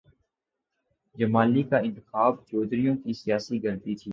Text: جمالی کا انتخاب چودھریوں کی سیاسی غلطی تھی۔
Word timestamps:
جمالی 1.15 1.63
کا 1.63 1.77
انتخاب 1.77 2.33
چودھریوں 2.45 2.95
کی 3.03 3.11
سیاسی 3.13 3.55
غلطی 3.63 3.93
تھی۔ 3.95 4.09